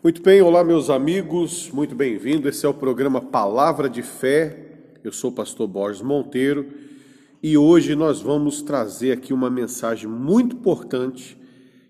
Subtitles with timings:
[0.00, 2.48] Muito bem, olá meus amigos, muito bem-vindo.
[2.48, 4.94] Esse é o programa Palavra de Fé.
[5.02, 6.72] Eu sou o pastor Borges Monteiro
[7.42, 11.36] e hoje nós vamos trazer aqui uma mensagem muito importante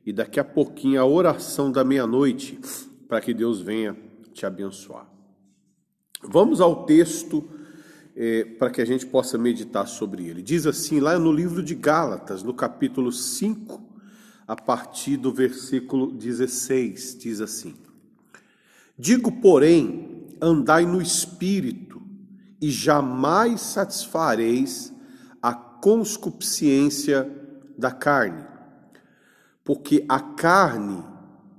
[0.06, 2.58] e daqui a pouquinho a oração da meia-noite
[3.06, 3.94] para que Deus venha
[4.32, 5.06] te abençoar.
[6.22, 7.46] Vamos ao texto
[8.16, 10.40] é, para que a gente possa meditar sobre ele.
[10.40, 13.82] Diz assim, lá no livro de Gálatas, no capítulo 5,
[14.46, 17.74] a partir do versículo 16, diz assim.
[18.98, 22.02] Digo, porém, andai no espírito,
[22.60, 24.92] e jamais satisfareis
[25.40, 27.30] a conscupiscência
[27.76, 28.44] da carne,
[29.64, 31.04] porque a carne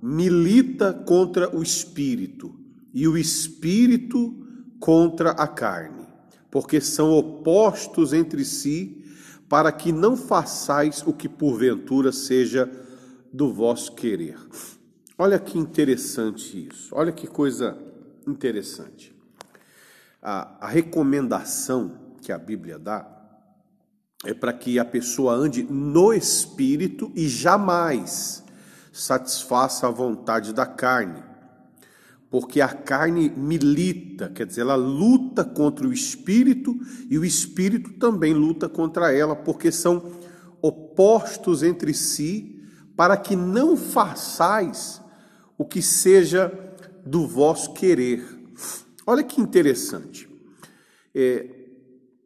[0.01, 2.53] milita contra o espírito,
[2.93, 4.35] e o espírito
[4.79, 6.07] contra a carne,
[6.51, 9.05] porque são opostos entre si,
[9.47, 12.69] para que não façais o que porventura seja
[13.31, 14.37] do vosso querer.
[15.21, 17.77] Olha que interessante isso, olha que coisa
[18.25, 19.13] interessante.
[20.21, 23.05] A, a recomendação que a Bíblia dá
[24.23, 28.45] é para que a pessoa ande no espírito e jamais
[28.93, 31.21] satisfaça a vontade da carne.
[32.29, 36.73] Porque a carne milita, quer dizer, ela luta contra o espírito
[37.09, 40.13] e o espírito também luta contra ela, porque são
[40.61, 42.63] opostos entre si,
[42.95, 44.98] para que não façais
[45.59, 46.49] o que seja
[47.05, 48.25] do vosso querer.
[49.05, 50.29] Olha que interessante.
[51.13, 51.47] É,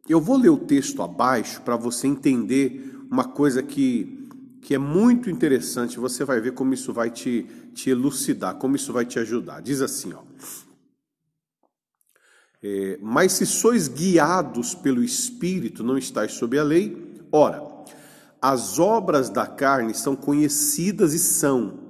[0.08, 4.28] eu vou ler o texto abaixo para você entender uma coisa que,
[4.62, 5.98] que é muito interessante.
[5.98, 9.60] Você vai ver como isso vai te, te elucidar, como isso vai te ajudar.
[9.60, 10.22] Diz assim, ó.
[12.62, 17.18] É, mas se sois guiados pelo Espírito, não estáis sob a lei.
[17.32, 17.60] Ora,
[18.40, 21.83] as obras da carne são conhecidas e são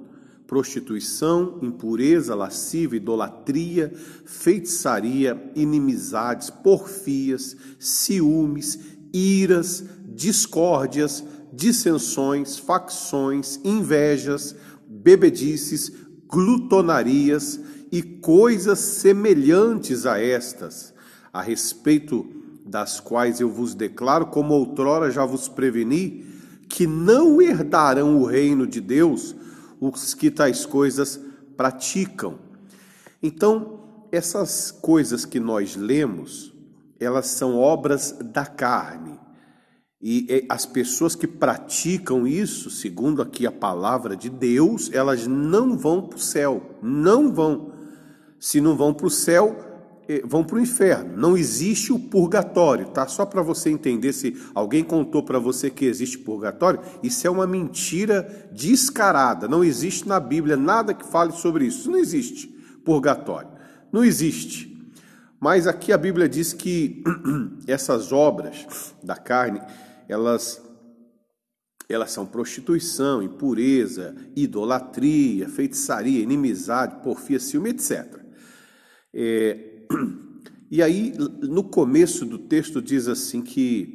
[0.47, 3.91] prostituição, impureza, lascívia, idolatria,
[4.25, 8.79] feitiçaria, inimizades, porfias, ciúmes,
[9.13, 14.55] iras, discórdias, dissensões, facções, invejas,
[14.87, 15.91] bebedices,
[16.27, 17.59] glutonarias
[17.91, 20.93] e coisas semelhantes a estas,
[21.31, 22.25] a respeito
[22.65, 26.25] das quais eu vos declaro, como outrora já vos preveni,
[26.67, 29.35] que não herdarão o reino de Deus
[29.89, 31.19] os que tais coisas
[31.57, 32.39] praticam.
[33.21, 33.79] Então,
[34.11, 36.53] essas coisas que nós lemos,
[36.99, 39.19] elas são obras da carne.
[40.01, 46.01] E as pessoas que praticam isso, segundo aqui a palavra de Deus, elas não vão
[46.07, 47.73] para o céu, não vão.
[48.39, 49.74] Se não vão para o céu,
[50.25, 51.17] vão para o inferno.
[51.17, 53.07] Não existe o purgatório, tá?
[53.07, 57.47] Só para você entender, se alguém contou para você que existe purgatório, isso é uma
[57.47, 59.47] mentira descarada.
[59.47, 61.89] Não existe na Bíblia nada que fale sobre isso.
[61.89, 62.47] Não existe
[62.83, 63.49] purgatório.
[63.91, 64.75] Não existe.
[65.39, 67.03] Mas aqui a Bíblia diz que
[67.67, 69.61] essas obras da carne,
[70.07, 70.61] elas
[71.87, 78.19] elas são prostituição, impureza, idolatria, feitiçaria, inimizade, porfia, ciúme, etc.
[79.13, 79.74] É,
[80.71, 83.93] e aí, no começo do texto, diz assim que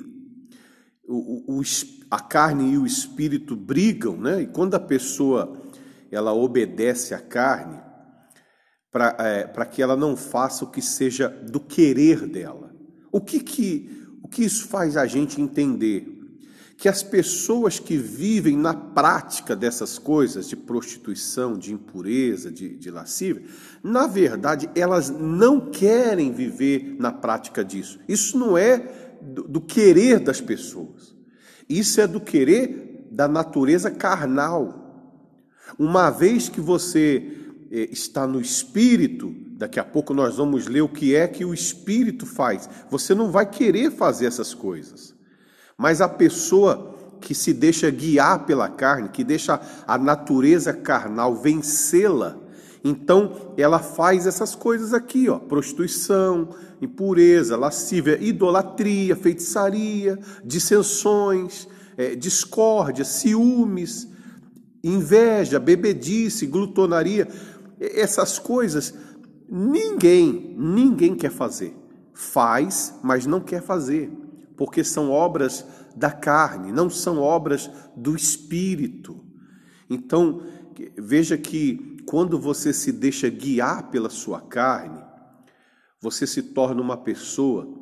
[1.07, 1.63] o, o,
[2.11, 4.43] a carne e o espírito brigam, né?
[4.43, 5.61] E quando a pessoa
[6.11, 7.81] ela obedece à carne,
[8.91, 12.75] para é, que ela não faça o que seja do querer dela.
[13.13, 16.20] O que, que, o que isso faz a gente entender?
[16.81, 22.91] Que as pessoas que vivem na prática dessas coisas, de prostituição, de impureza, de, de
[22.91, 23.45] lascívia,
[23.83, 28.01] na verdade, elas não querem viver na prática disso.
[28.09, 31.15] Isso não é do, do querer das pessoas.
[31.69, 35.13] Isso é do querer da natureza carnal.
[35.79, 37.31] Uma vez que você
[37.71, 41.53] eh, está no espírito, daqui a pouco nós vamos ler o que é que o
[41.53, 42.71] espírito faz.
[42.89, 45.20] Você não vai querer fazer essas coisas.
[45.81, 52.37] Mas a pessoa que se deixa guiar pela carne, que deixa a natureza carnal vencê-la,
[52.85, 56.51] então ela faz essas coisas aqui, ó, prostituição,
[56.83, 61.67] impureza, lascívia, idolatria, feitiçaria, dissensões,
[61.97, 64.07] é, discórdia, ciúmes,
[64.85, 67.27] inveja, bebedice, glutonaria,
[67.81, 68.93] essas coisas
[69.49, 71.75] ninguém, ninguém quer fazer.
[72.13, 74.20] Faz, mas não quer fazer
[74.61, 75.65] porque são obras
[75.97, 79.25] da carne, não são obras do espírito.
[79.89, 80.43] Então,
[80.99, 85.03] veja que quando você se deixa guiar pela sua carne,
[85.99, 87.75] você se torna uma pessoa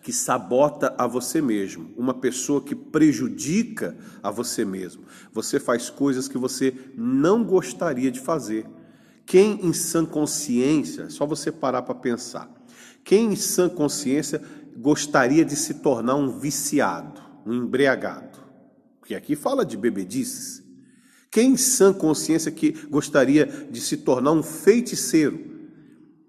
[0.00, 5.04] que sabota a você mesmo, uma pessoa que prejudica a você mesmo.
[5.30, 8.66] Você faz coisas que você não gostaria de fazer,
[9.26, 12.48] Quem em sã consciência, só você parar para pensar,
[13.04, 14.40] quem em sã consciência
[14.76, 18.38] gostaria de se tornar um viciado, um embriagado?
[19.00, 20.62] Porque aqui fala de bebedices.
[21.30, 25.56] Quem em sã consciência que gostaria de se tornar um feiticeiro?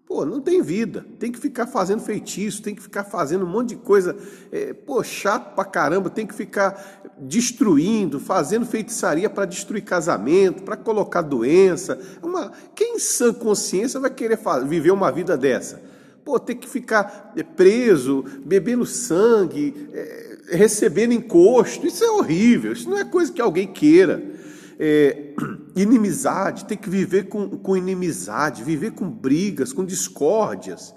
[0.06, 3.70] Pô, não tem vida, tem que ficar fazendo feitiço, tem que ficar fazendo um monte
[3.70, 4.16] de coisa,
[4.52, 10.78] é, pô, chato pra caramba, tem que ficar destruindo, fazendo feitiçaria para destruir casamento, para
[10.78, 12.00] colocar doença.
[12.24, 15.82] Uma, quem em sã consciência vai querer viver uma vida dessa?
[16.28, 22.90] Pô, ter que ficar é, preso, bebendo sangue, é, recebendo encosto, isso é horrível, isso
[22.90, 24.36] não é coisa que alguém queira
[24.78, 25.34] é,
[25.74, 30.94] inimizade, tem que viver com, com inimizade, viver com brigas, com discórdias,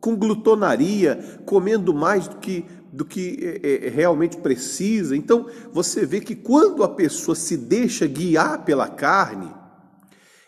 [0.00, 5.16] com glutonaria, comendo mais do que, do que é, é, realmente precisa.
[5.16, 9.57] Então, você vê que quando a pessoa se deixa guiar pela carne,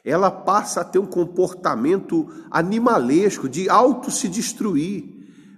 [0.04, 5.04] ela passa a ter um comportamento animalesco, de auto se destruir,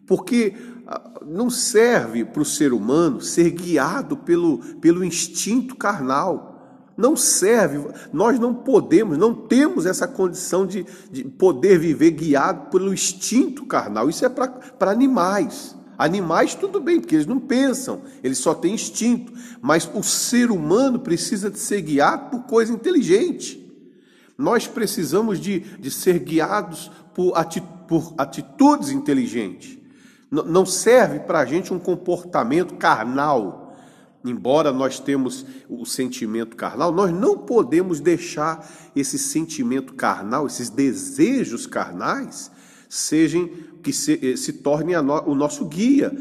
[0.06, 0.54] porque
[0.86, 6.50] ah, não serve para o ser humano ser guiado pelo, pelo instinto carnal.
[6.96, 12.92] Não serve, nós não podemos, não temos essa condição de, de poder viver guiado pelo
[12.92, 14.10] instinto carnal.
[14.10, 15.74] Isso é para animais.
[15.96, 19.32] Animais, tudo bem, porque eles não pensam, eles só têm instinto.
[19.60, 23.61] Mas o ser humano precisa de ser guiado por coisa inteligente.
[24.42, 29.78] Nós precisamos de, de ser guiados por, ati, por atitudes inteligentes.
[30.30, 33.62] não serve para a gente um comportamento carnal
[34.24, 41.66] embora nós temos o sentimento carnal, nós não podemos deixar esse sentimento carnal, esses desejos
[41.66, 42.50] carnais,
[42.88, 43.48] sejam
[43.82, 46.12] que se, eh, se tornem no, o nosso guia.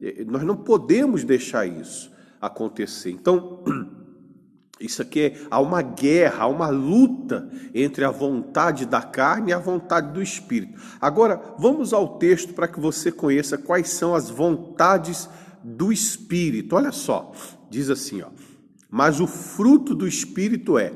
[0.00, 3.10] Eh, nós não podemos deixar isso acontecer.
[3.10, 3.64] Então,
[4.80, 9.52] isso aqui é, há uma guerra, há uma luta entre a vontade da carne e
[9.52, 10.80] a vontade do espírito.
[11.00, 15.28] Agora, vamos ao texto para que você conheça quais são as vontades
[15.62, 16.76] do Espírito.
[16.76, 17.32] Olha só,
[17.68, 18.28] diz assim, ó.
[18.90, 20.92] Mas o fruto do Espírito é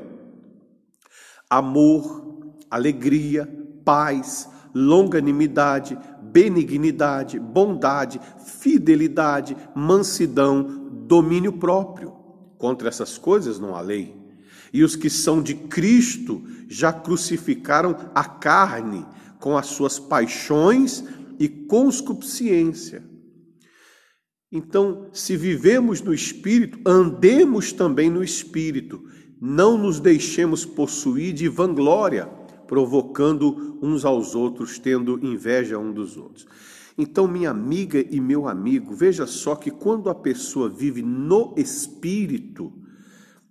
[1.49, 3.47] amor, alegria,
[3.85, 8.19] paz, longanimidade, benignidade, bondade,
[8.59, 12.12] fidelidade, mansidão, domínio próprio.
[12.63, 14.15] Contra essas coisas não há lei.
[14.71, 19.05] E os que são de Cristo já crucificaram a carne
[19.37, 21.03] com as suas paixões
[21.37, 23.03] e conscupiscência.
[24.49, 29.03] Então, se vivemos no Espírito, andemos também no Espírito.
[29.41, 32.27] Não nos deixemos possuir de vanglória,
[32.65, 36.47] provocando uns aos outros, tendo inveja um dos outros.
[36.97, 42.71] Então, minha amiga e meu amigo, veja só que quando a pessoa vive no Espírito,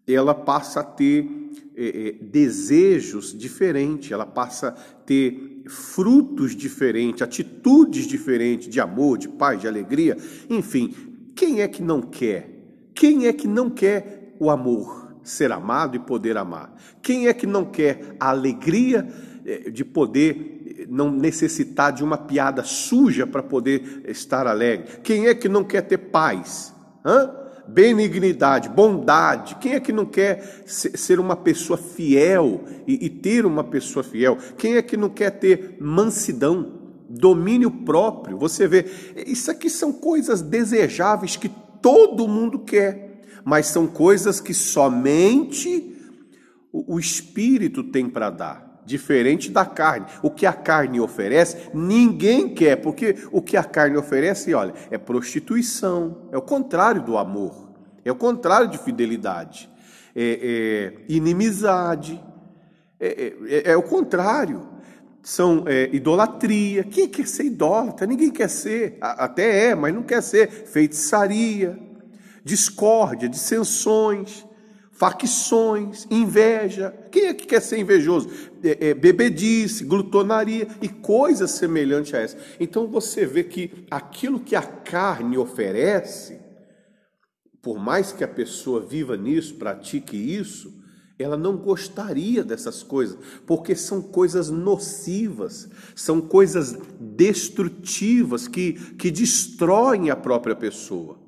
[0.06, 1.29] ela passa a ter
[1.75, 9.29] é, é, desejos diferentes, ela passa a ter frutos diferentes, atitudes diferentes de amor, de
[9.29, 10.17] paz, de alegria,
[10.50, 10.95] enfim,
[11.35, 12.50] quem é que não quer?
[12.95, 16.75] Quem é que não quer o amor, ser amado e poder amar?
[17.00, 19.09] Quem é que não quer a alegria
[19.45, 20.62] eh, de poder
[20.93, 24.99] não necessitar de uma piada suja para poder estar alegre?
[25.03, 26.75] Quem é que não quer ter paz?
[27.05, 27.43] Hã?
[27.67, 29.55] benignidade, bondade.
[29.56, 34.37] Quem é que não quer ser uma pessoa fiel e, ter uma pessoa fiel?
[34.59, 38.37] Quem é que não quer ter mansidão, domínio próprio?
[38.38, 38.87] Você vê,
[39.26, 41.49] isso aqui são coisas desejáveis que
[41.81, 45.97] todo mundo quer, mas são coisas que somente
[46.73, 50.07] o Espírito tem para dar diferente da carne.
[50.23, 54.99] O que a carne oferece, ninguém quer, porque o que a carne oferece, olha, é
[54.99, 57.71] prostituição, é o contrário do amor,
[58.05, 59.71] é o contrário de fidelidade,
[60.15, 62.21] é, é inimizade,
[63.01, 64.71] é, é, é, o contrário.
[65.25, 66.83] São é, idolatria.
[66.83, 68.07] Quem quer ser idólatra?
[68.07, 68.99] Ninguém quer ser.
[69.01, 70.49] Até é, mas não quer ser.
[70.49, 71.79] Feitiçaria,
[72.45, 74.45] discórdia, dissensões
[75.02, 76.94] facções, inveja.
[77.11, 78.30] Quem é que quer ser invejoso?
[78.62, 82.38] É, é, bebedice, glutonaria e coisas semelhantes a essa.
[82.61, 86.38] Então você vê que aquilo que a carne oferece,
[87.61, 90.73] por mais que a pessoa viva nisso, pratique isso,
[91.18, 100.11] ela não gostaria dessas coisas, porque são coisas nocivas, são coisas destrutivas que, que destroem
[100.11, 101.18] a própria pessoa.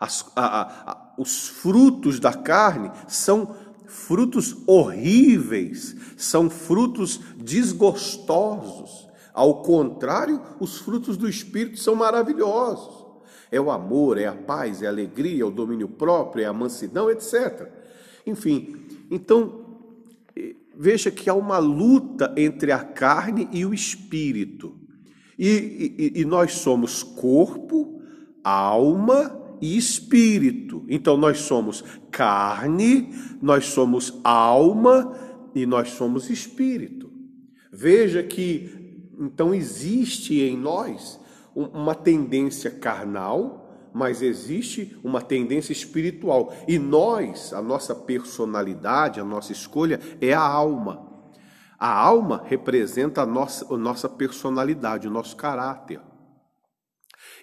[0.00, 9.06] As, a, a, os frutos da carne são frutos horríveis, são frutos desgostosos.
[9.34, 13.04] Ao contrário, os frutos do Espírito são maravilhosos.
[13.52, 16.54] É o amor, é a paz, é a alegria, é o domínio próprio, é a
[16.54, 17.68] mansidão, etc.
[18.26, 18.76] Enfim,
[19.10, 19.66] então
[20.74, 24.74] veja que há uma luta entre a carne e o espírito.
[25.38, 28.00] E, e, e nós somos corpo,
[28.42, 30.84] alma e espírito.
[30.88, 35.12] Então nós somos carne, nós somos alma
[35.54, 37.10] e nós somos espírito.
[37.72, 38.80] Veja que
[39.18, 41.20] então existe em nós
[41.54, 46.54] uma tendência carnal, mas existe uma tendência espiritual.
[46.66, 51.08] E nós, a nossa personalidade, a nossa escolha é a alma.
[51.78, 56.00] A alma representa a nossa, a nossa personalidade, o nosso caráter.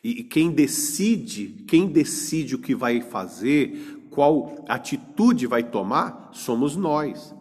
[0.04, 7.36] E quem decide, quem decide o que vai fazer, qual atitude vai tomar, somos nós.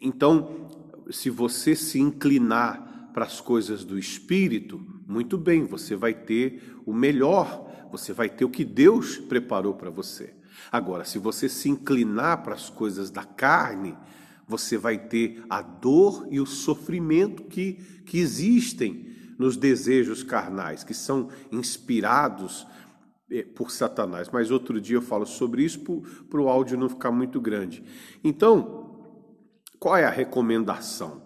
[0.00, 0.68] Então,
[1.10, 6.92] se você se inclinar para as coisas do espírito, muito bem, você vai ter o
[6.92, 10.32] melhor, você vai ter o que Deus preparou para você.
[10.70, 13.96] Agora, se você se inclinar para as coisas da carne,
[14.46, 17.74] você vai ter a dor e o sofrimento que,
[18.04, 19.06] que existem
[19.40, 22.66] nos desejos carnais, que são inspirados
[23.30, 24.28] eh, por Satanás.
[24.30, 25.80] Mas outro dia eu falo sobre isso
[26.28, 27.82] para o áudio não ficar muito grande.
[28.22, 29.00] Então,
[29.78, 31.22] qual é a recomendação?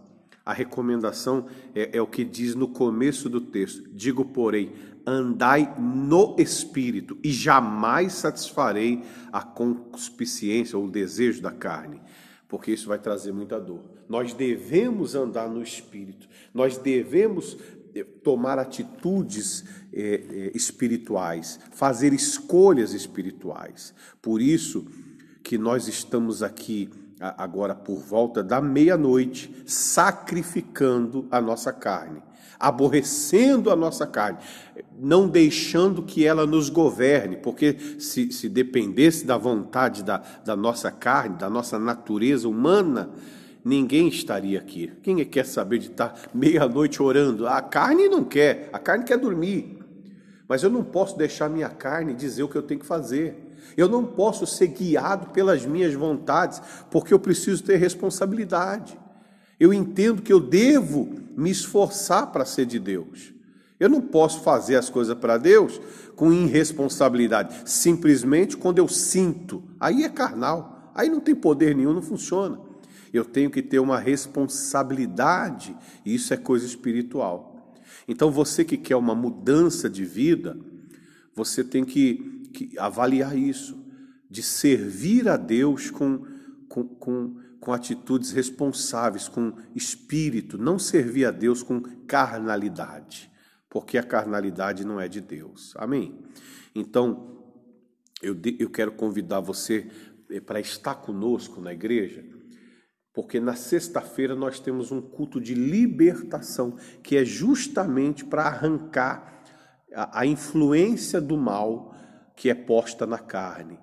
[0.47, 4.73] A recomendação é, é o que diz no começo do texto: digo, porém,
[5.05, 9.03] andai no espírito e jamais satisfarei
[9.33, 12.01] a concupiscência ou o desejo da carne,
[12.47, 13.83] porque isso vai trazer muita dor.
[14.09, 17.59] Nós devemos andar no espírito, nós devemos
[18.03, 23.95] tomar atitudes é, é, espirituais, fazer escolhas espirituais.
[24.21, 24.87] Por isso
[25.43, 32.23] que nós estamos aqui agora por volta da meia-noite, sacrificando a nossa carne,
[32.59, 34.39] aborrecendo a nossa carne,
[34.99, 40.91] não deixando que ela nos governe, porque se, se dependesse da vontade da, da nossa
[40.91, 43.11] carne, da nossa natureza humana,
[43.65, 44.93] ninguém estaria aqui.
[45.03, 47.47] Quem é quer saber de estar meia-noite orando?
[47.47, 49.79] A carne não quer, a carne quer dormir.
[50.47, 53.57] Mas eu não posso deixar minha carne dizer o que eu tenho que fazer.
[53.77, 58.99] Eu não posso ser guiado pelas minhas vontades, porque eu preciso ter responsabilidade.
[59.59, 63.33] Eu entendo que eu devo me esforçar para ser de Deus.
[63.81, 65.81] Eu não posso fazer as coisas para Deus
[66.15, 69.63] com irresponsabilidade, simplesmente quando eu sinto.
[69.81, 72.61] Aí é carnal, aí não tem poder nenhum, não funciona.
[73.15, 77.73] Eu tenho que ter uma responsabilidade, e isso é coisa espiritual.
[78.09, 80.59] Então, você que quer uma mudança de vida,
[81.33, 83.81] você tem que, que avaliar isso,
[84.29, 86.27] de servir a Deus com,
[86.69, 93.31] com, com, com atitudes responsáveis, com espírito, não servir a Deus com carnalidade,
[93.71, 95.73] porque a carnalidade não é de Deus.
[95.77, 96.19] Amém?
[96.75, 97.45] Então,
[98.21, 99.89] eu, eu quero convidar você
[100.29, 102.34] eh, para estar conosco na igreja
[103.15, 109.41] porque na sexta-feira nós temos um culto de libertação, que é justamente para arrancar
[109.95, 111.95] a, influência do mal
[112.35, 113.79] que é posta na carne.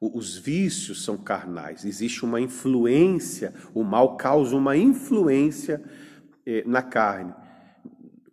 [0.00, 5.82] Os vícios são carnais, existe uma influência, o mal causa uma influência
[6.46, 7.34] eh, na carne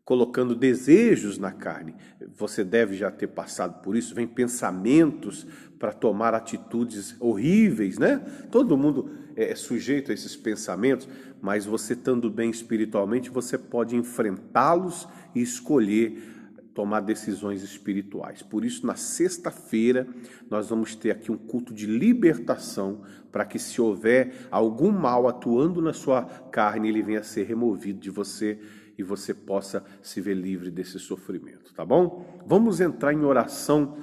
[0.05, 1.95] colocando desejos na carne.
[2.35, 5.47] Você deve já ter passado por isso, vem pensamentos
[5.79, 8.17] para tomar atitudes horríveis, né?
[8.51, 11.07] Todo mundo é, é sujeito a esses pensamentos,
[11.41, 16.31] mas você estando bem espiritualmente, você pode enfrentá-los e escolher
[16.73, 18.41] tomar decisões espirituais.
[18.41, 20.07] Por isso, na sexta-feira,
[20.49, 25.81] nós vamos ter aqui um culto de libertação para que, se houver algum mal atuando
[25.81, 28.59] na sua carne, ele venha a ser removido de você
[28.97, 32.43] e você possa se ver livre desse sofrimento, tá bom?
[32.45, 33.97] Vamos entrar em oração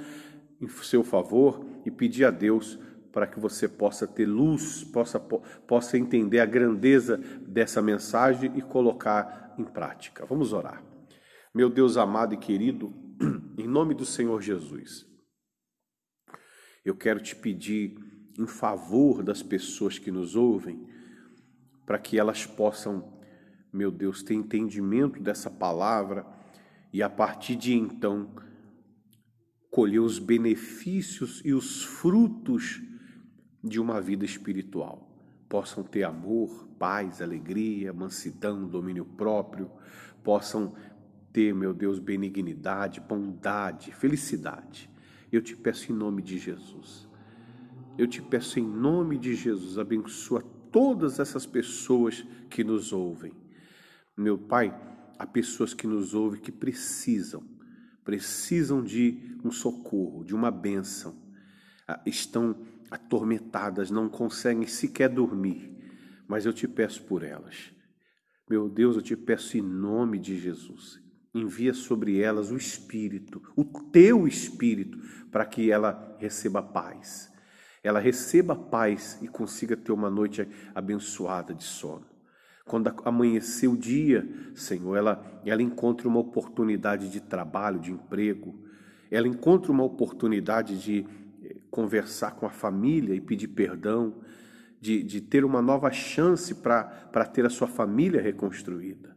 [0.61, 2.79] em seu favor e pedir a Deus
[3.12, 9.55] para que você possa ter luz, possa, possa entender a grandeza dessa mensagem e colocar
[9.59, 10.25] em prática.
[10.26, 10.83] Vamos orar.
[11.55, 12.95] Meu Deus amado e querido,
[13.59, 15.07] em nome do Senhor Jesus,
[16.85, 17.97] eu quero te pedir
[18.38, 20.88] em favor das pessoas que nos ouvem,
[21.85, 23.21] para que elas possam
[23.73, 26.26] meu Deus, ter entendimento dessa palavra
[26.93, 28.35] e a partir de então
[29.71, 32.81] colher os benefícios e os frutos
[33.62, 35.09] de uma vida espiritual.
[35.49, 39.71] Possam ter amor, paz, alegria, mansidão, domínio próprio,
[40.23, 40.75] possam
[41.33, 44.88] ter, meu Deus, benignidade, bondade, felicidade.
[45.31, 47.09] Eu te peço em nome de Jesus.
[47.99, 53.35] Eu te peço em nome de Jesus, abençoa todas essas pessoas que nos ouvem
[54.21, 54.79] meu Pai,
[55.19, 57.43] há pessoas que nos ouvem que precisam,
[58.05, 61.17] precisam de um socorro, de uma bênção.
[61.88, 62.55] Ah, estão
[62.91, 65.71] atormentadas, não conseguem sequer dormir.
[66.27, 67.73] mas eu te peço por elas.
[68.49, 71.01] Meu Deus, eu te peço em nome de Jesus.
[71.35, 74.99] Envia sobre elas o Espírito, o teu Espírito,
[75.31, 77.33] para que ela receba paz.
[77.83, 82.07] Ela receba paz e consiga ter uma noite abençoada de sono.
[82.65, 88.63] Quando amanhecer o dia, Senhor, ela, ela encontra uma oportunidade de trabalho, de emprego,
[89.11, 91.05] ela encontra uma oportunidade de
[91.71, 94.21] conversar com a família e pedir perdão,
[94.81, 99.17] de, de ter uma nova chance para ter a sua família reconstruída.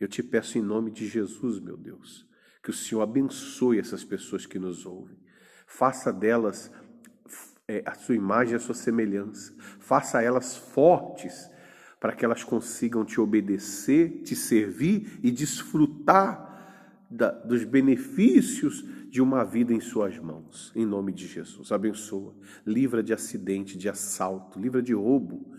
[0.00, 2.26] Eu te peço em nome de Jesus, meu Deus,
[2.62, 5.16] que o Senhor abençoe essas pessoas que nos ouvem.
[5.66, 6.72] Faça delas
[7.68, 9.54] é, a sua imagem, a sua semelhança.
[9.78, 11.48] Faça elas fortes
[12.00, 16.50] para que elas consigam te obedecer, te servir e desfrutar
[17.08, 20.72] da, dos benefícios de uma vida em suas mãos.
[20.74, 22.34] Em nome de Jesus, abençoa.
[22.66, 25.52] Livra de acidente, de assalto, livra de roubo,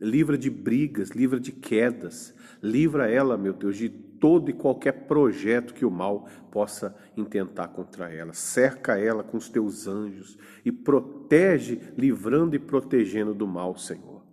[0.00, 2.34] livra de brigas, livra de quedas.
[2.62, 8.10] Livra ela, meu Deus, de todo e qualquer projeto que o mal possa intentar contra
[8.10, 8.32] ela.
[8.32, 14.24] Cerca ela com os teus anjos e protege, livrando e protegendo do mal, Senhor.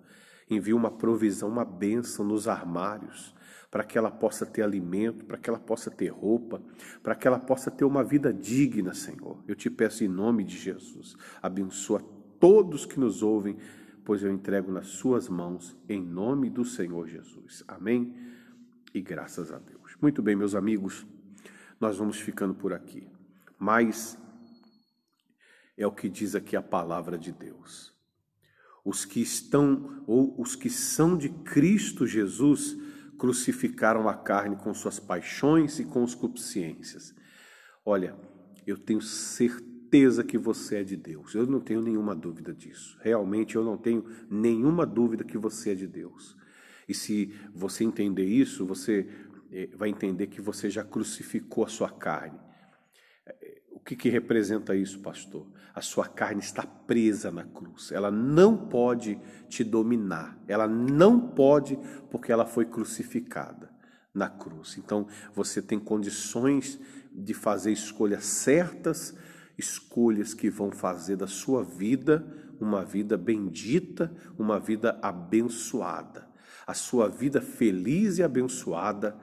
[0.50, 3.36] Envia uma provisão, uma bênção nos armários
[3.72, 6.62] para que ela possa ter alimento, para que ela possa ter roupa,
[7.02, 9.42] para que ela possa ter uma vida digna, Senhor.
[9.48, 12.02] Eu te peço em nome de Jesus, abençoa
[12.38, 13.58] todos que nos ouvem,
[14.04, 17.64] pois eu entrego nas suas mãos, em nome do Senhor Jesus.
[17.66, 18.14] Amém?
[18.94, 19.96] E graças a Deus.
[20.02, 21.06] Muito bem, meus amigos,
[21.80, 23.08] nós vamos ficando por aqui.
[23.58, 24.18] Mas
[25.78, 27.96] é o que diz aqui a palavra de Deus.
[28.84, 32.76] Os que estão ou os que são de Cristo Jesus
[33.22, 37.14] crucificaram a carne com suas paixões e conscupiscências.
[37.86, 38.16] Olha,
[38.66, 41.36] eu tenho certeza que você é de Deus.
[41.36, 42.98] Eu não tenho nenhuma dúvida disso.
[43.00, 46.36] Realmente eu não tenho nenhuma dúvida que você é de Deus.
[46.90, 49.08] E se você entender isso, você
[49.52, 52.40] eh, vai entender que você já crucificou a sua carne.
[53.92, 55.46] Que, que representa isso, pastor?
[55.76, 57.92] A sua carne está presa na cruz.
[57.92, 60.40] Ela não pode te dominar.
[60.48, 61.78] Ela não pode,
[62.10, 63.70] porque ela foi crucificada
[64.14, 64.78] na cruz.
[64.78, 66.80] Então, você tem condições
[67.12, 69.14] de fazer escolhas certas,
[69.58, 72.26] escolhas que vão fazer da sua vida
[72.62, 76.30] uma vida bendita, uma vida abençoada.
[76.66, 79.18] A sua vida feliz e abençoada,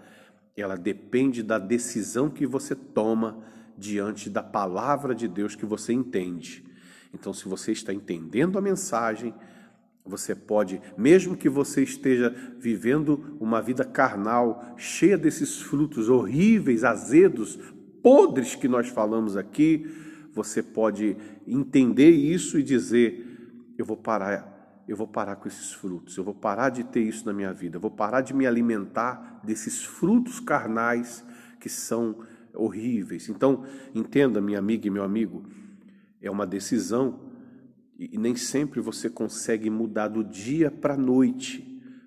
[0.54, 6.64] ela depende da decisão que você toma diante da palavra de Deus que você entende.
[7.14, 9.32] Então, se você está entendendo a mensagem,
[10.04, 17.58] você pode, mesmo que você esteja vivendo uma vida carnal, cheia desses frutos horríveis, azedos,
[18.02, 19.86] podres que nós falamos aqui,
[20.32, 26.16] você pode entender isso e dizer: eu vou parar, eu vou parar com esses frutos,
[26.16, 29.40] eu vou parar de ter isso na minha vida, eu vou parar de me alimentar
[29.44, 31.24] desses frutos carnais
[31.60, 33.28] que são horríveis.
[33.28, 35.44] Então, entenda, minha amiga e meu amigo,
[36.20, 37.20] é uma decisão
[37.98, 41.64] e nem sempre você consegue mudar do dia para a noite.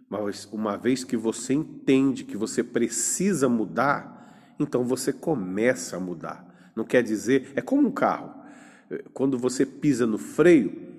[0.09, 6.71] Mas uma vez que você entende que você precisa mudar, então você começa a mudar.
[6.75, 8.33] Não quer dizer, é como um carro.
[9.13, 10.89] Quando você pisa no freio,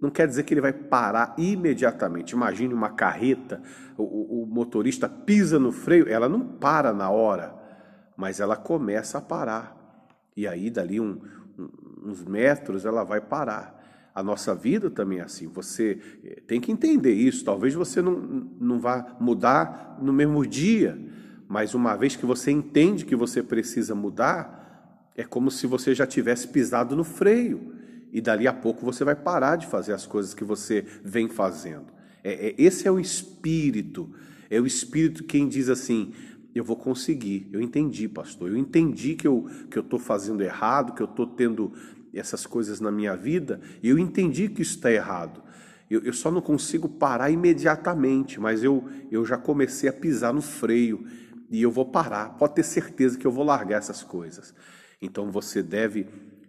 [0.00, 2.32] não quer dizer que ele vai parar imediatamente.
[2.32, 3.60] Imagine uma carreta,
[3.96, 7.59] o, o, motorista pisa no freio, ela não para na hora
[8.20, 9.74] mas ela começa a parar.
[10.36, 11.18] E aí, dali um,
[11.58, 14.10] um, uns metros, ela vai parar.
[14.14, 15.48] A nossa vida também é assim.
[15.48, 17.42] Você eh, tem que entender isso.
[17.42, 18.12] Talvez você não,
[18.60, 21.00] não vá mudar no mesmo dia,
[21.48, 26.06] mas uma vez que você entende que você precisa mudar, é como se você já
[26.06, 27.72] tivesse pisado no freio.
[28.12, 31.86] E dali a pouco você vai parar de fazer as coisas que você vem fazendo.
[32.22, 34.10] É, é, esse é o espírito.
[34.50, 36.12] É o espírito quem diz assim:
[36.54, 37.48] eu vou conseguir.
[37.52, 38.50] Eu entendi, pastor.
[38.50, 41.72] Eu entendi que eu que eu estou fazendo errado, que eu estou tendo
[42.12, 43.60] essas coisas na minha vida.
[43.82, 45.42] E eu entendi que isso está errado.
[45.88, 50.40] Eu, eu, só não consigo parar imediatamente, mas eu, eu já comecei a pisar no
[50.40, 51.04] freio
[51.50, 52.30] e eu vou parar.
[52.36, 54.54] Pode ter certeza que eu vou largar essas coisas.
[55.02, 56.06] Então você deve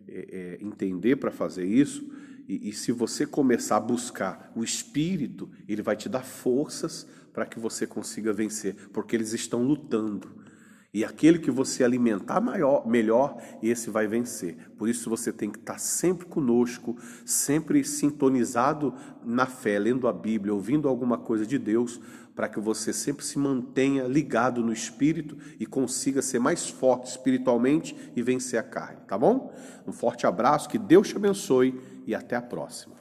[0.08, 2.08] é, é, entender para fazer isso.
[2.48, 7.46] E, e se você começar a buscar o Espírito, ele vai te dar forças para
[7.46, 10.42] que você consiga vencer, porque eles estão lutando.
[10.94, 14.58] E aquele que você alimentar maior, melhor, esse vai vencer.
[14.78, 20.54] Por isso você tem que estar sempre conosco, sempre sintonizado na fé, lendo a Bíblia,
[20.54, 22.02] ouvindo alguma coisa de Deus,
[22.36, 27.96] para que você sempre se mantenha ligado no espírito e consiga ser mais forte espiritualmente
[28.14, 29.54] e vencer a carne, tá bom?
[29.88, 33.01] Um forte abraço, que Deus te abençoe e até a próxima.